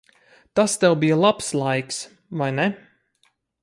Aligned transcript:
Tas 0.59 0.73
tev 0.85 0.95
bija 1.03 1.19
labs 1.25 1.51
laiks, 1.61 2.01
vai 2.41 2.53
ne? 2.61 2.69